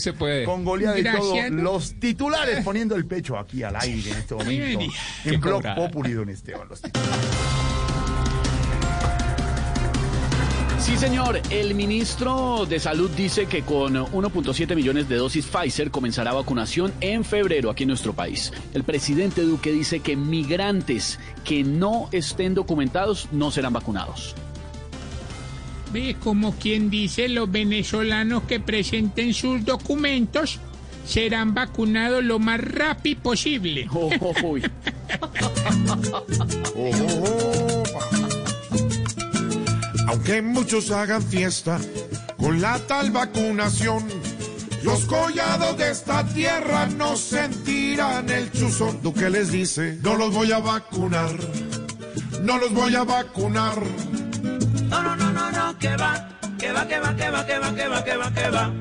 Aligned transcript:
Se 0.00 0.12
puede. 0.12 0.44
Con 0.44 0.64
goleada 0.64 0.98
y 0.98 1.04
todo, 1.04 1.34
los 1.50 1.94
titulares 1.94 2.64
poniendo 2.64 2.96
el 2.96 3.06
pecho 3.06 3.38
aquí 3.38 3.62
al 3.62 3.76
aire 3.76 4.10
en 4.10 4.16
este 4.16 4.34
momento. 4.34 4.80
Qué 5.24 5.30
En 5.34 5.40
Blog. 5.40 5.62
Populi, 5.74 6.12
don 6.12 6.28
Esteban. 6.28 6.68
Los 6.68 6.80
titulares. 6.82 7.28
Sí, 10.88 10.96
señor. 10.96 11.40
El 11.50 11.74
ministro 11.74 12.64
de 12.64 12.80
Salud 12.80 13.10
dice 13.10 13.44
que 13.44 13.60
con 13.60 13.94
1.7 13.94 14.74
millones 14.74 15.06
de 15.06 15.16
dosis 15.16 15.44
Pfizer 15.44 15.90
comenzará 15.90 16.32
vacunación 16.32 16.94
en 17.02 17.24
febrero 17.24 17.68
aquí 17.68 17.82
en 17.82 17.88
nuestro 17.88 18.14
país. 18.14 18.54
El 18.72 18.84
presidente 18.84 19.42
Duque 19.42 19.70
dice 19.70 20.00
que 20.00 20.16
migrantes 20.16 21.18
que 21.44 21.62
no 21.62 22.08
estén 22.10 22.54
documentados 22.54 23.28
no 23.32 23.50
serán 23.50 23.74
vacunados. 23.74 24.34
Ve 25.92 26.16
como 26.22 26.54
quien 26.56 26.90
dice, 26.90 27.28
los 27.28 27.50
venezolanos 27.50 28.42
que 28.44 28.60
presenten 28.60 29.32
sus 29.32 29.64
documentos 29.64 30.60
serán 31.06 31.54
vacunados 31.54 32.22
lo 32.22 32.38
más 32.38 32.60
rápido 32.60 33.22
posible. 33.22 33.88
Oh, 33.94 34.10
oh, 34.20 34.34
uy. 34.44 34.62
Aunque 40.06 40.42
muchos 40.42 40.90
hagan 40.90 41.22
fiesta 41.22 41.78
con 42.36 42.60
la 42.60 42.78
tal 42.86 43.10
vacunación, 43.10 44.06
los 44.82 45.04
collados 45.06 45.76
de 45.76 45.90
esta 45.90 46.24
tierra 46.26 46.86
no 46.86 47.16
sentirán 47.16 48.30
el 48.30 48.50
chuzón. 48.52 49.00
Duque 49.02 49.28
les 49.28 49.50
dice, 49.50 49.98
no 50.02 50.16
los 50.16 50.32
voy 50.32 50.52
a 50.52 50.60
vacunar, 50.60 51.30
no 52.42 52.58
los 52.58 52.72
voy 52.72 52.94
a 52.94 53.04
vacunar. 53.04 53.82
No, 54.88 55.02
no, 55.02 55.16
no, 55.16 55.27
no, 55.68 55.78
que 55.78 55.96
va, 55.96 56.28
que 56.58 56.72
va, 56.72 56.86
que 56.86 57.00
va, 57.00 57.14
que 57.14 57.30
va, 57.30 57.46
que 57.46 57.58
va, 57.58 57.74
que 57.74 57.88
va, 57.88 58.04
que 58.04 58.16
va, 58.16 58.30
que 58.32 58.50
va. 58.50 58.72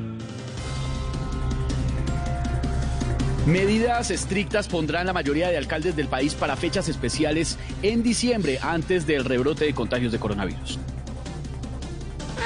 Medidas 3.45 4.11
estrictas 4.11 4.67
pondrán 4.67 5.07
la 5.07 5.13
mayoría 5.13 5.47
de 5.49 5.57
alcaldes 5.57 5.95
del 5.95 6.07
país 6.07 6.33
para 6.33 6.55
fechas 6.57 6.89
especiales 6.89 7.57
en 7.81 8.03
diciembre 8.03 8.59
antes 8.61 9.07
del 9.07 9.23
rebrote 9.23 9.65
de 9.65 9.73
contagios 9.73 10.11
de 10.11 10.19
coronavirus. 10.19 10.79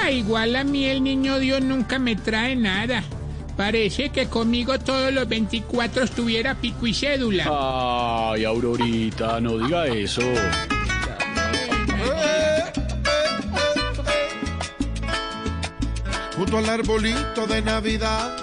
Ah, 0.04 0.12
igual 0.12 0.56
a 0.56 0.64
mí 0.64 0.86
el 0.86 1.04
niño 1.04 1.40
Dios 1.40 1.62
nunca 1.62 1.98
me 1.98 2.16
trae 2.16 2.56
nada. 2.56 3.04
Parece 3.58 4.10
que 4.10 4.28
conmigo 4.28 4.80
todos 4.80 5.12
los 5.12 5.28
24 5.28 6.04
estuviera 6.04 6.56
pico 6.56 6.88
y 6.88 6.94
cédula. 6.94 7.46
Ay, 8.32 8.46
Aurorita, 8.46 9.40
no 9.42 9.58
diga 9.58 9.88
eso. 9.88 10.22
Junto 16.42 16.58
al 16.58 16.70
arbolito 16.72 17.46
de 17.46 17.62
Navidad, 17.62 18.36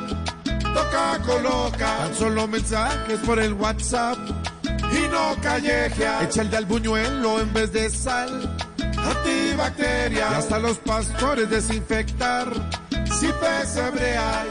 toca 0.45 1.19
coloca 1.27 1.97
tan 1.99 2.15
solo 2.15 2.47
mensajes 2.47 3.19
por 3.27 3.41
el 3.41 3.55
WhatsApp 3.55 4.17
y 4.63 5.09
no 5.09 5.35
callejea. 5.43 6.21
De 6.21 6.57
al 6.57 6.67
buñuelo 6.67 7.41
en 7.41 7.53
vez 7.53 7.73
de 7.73 7.91
sal, 7.91 8.57
antibacteria. 8.97 10.29
Y 10.31 10.35
hasta 10.35 10.61
los 10.61 10.79
pastores 10.79 11.51
desinfectar, 11.51 12.47
si 13.19 13.27
pesebre 13.33 14.17
hay. 14.17 14.49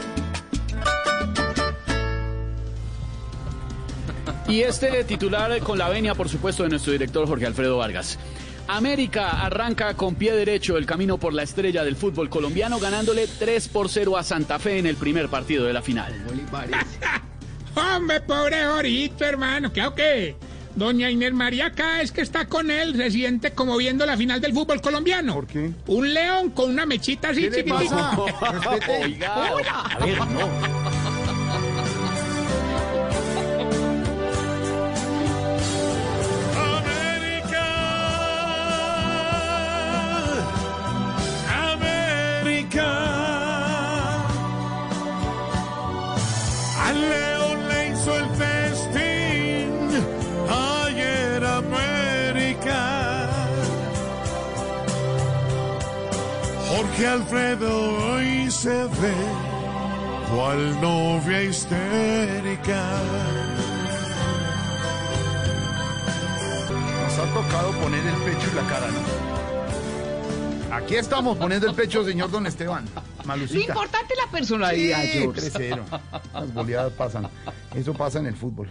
Y 4.46 4.60
este 4.60 5.04
titular 5.04 5.58
con 5.60 5.78
la 5.78 5.88
venia, 5.88 6.14
por 6.14 6.28
supuesto, 6.28 6.64
de 6.64 6.68
nuestro 6.68 6.92
director 6.92 7.26
Jorge 7.26 7.46
Alfredo 7.46 7.78
Vargas. 7.78 8.18
América 8.68 9.42
arranca 9.46 9.94
con 9.94 10.14
pie 10.14 10.34
derecho 10.34 10.76
el 10.76 10.84
camino 10.84 11.16
por 11.16 11.32
la 11.32 11.42
estrella 11.42 11.84
del 11.84 11.96
fútbol 11.96 12.28
colombiano, 12.28 12.78
ganándole 12.78 13.26
3 13.26 13.68
por 13.68 13.88
0 13.88 14.18
a 14.18 14.22
Santa 14.22 14.58
Fe 14.58 14.78
en 14.78 14.86
el 14.86 14.96
primer 14.96 15.28
partido 15.28 15.64
de 15.64 15.72
la 15.72 15.80
final. 15.80 16.14
Hombre, 17.74 18.20
pobre 18.20 18.66
Jorito, 18.66 19.24
hermano. 19.24 19.72
Claro 19.72 19.94
que 19.94 20.36
doña 20.74 21.10
Inés 21.10 21.32
María 21.32 21.72
cada 21.72 21.98
vez 21.98 22.12
que 22.12 22.20
está 22.20 22.46
con 22.46 22.70
él 22.70 22.94
se 22.94 23.10
siente 23.10 23.52
como 23.52 23.76
viendo 23.78 24.04
la 24.04 24.18
final 24.18 24.40
del 24.40 24.52
fútbol 24.52 24.82
colombiano. 24.82 25.32
¿Por 25.34 25.46
qué? 25.46 25.72
Un 25.86 26.12
león 26.12 26.50
con 26.50 26.70
una 26.70 26.84
mechita 26.84 27.30
así. 27.30 27.48
Respete. 27.48 27.72
Oiga, 29.02 29.82
a 29.82 29.98
ver, 29.98 30.18
no. 30.18 30.87
Jorge 56.78 57.06
Alfredo 57.08 58.14
hoy 58.14 58.48
se 58.52 58.68
ve 58.84 59.14
cual 60.32 60.80
novia 60.80 61.42
histérica. 61.42 62.80
Nos 67.02 67.18
ha 67.18 67.34
tocado 67.34 67.72
poner 67.80 68.06
el 68.06 68.14
pecho 68.22 68.48
y 68.52 68.54
la 68.54 68.62
cara, 68.68 68.86
¿no? 68.92 70.76
Aquí 70.76 70.94
estamos 70.94 71.36
poniendo 71.36 71.66
el 71.68 71.74
pecho, 71.74 72.04
señor 72.04 72.30
Don 72.30 72.46
Esteban. 72.46 72.84
Lo 72.94 73.24
Malucita. 73.24 73.72
importante 73.72 74.14
es 74.14 74.20
la 74.24 74.30
personalidad, 74.30 75.02
Sí, 75.02 75.18
George. 75.18 75.50
3-0. 75.50 75.82
Las 76.32 76.54
goleadas 76.54 76.92
pasan. 76.92 77.28
Eso 77.74 77.92
pasa 77.92 78.20
en 78.20 78.26
el 78.26 78.36
fútbol. 78.36 78.70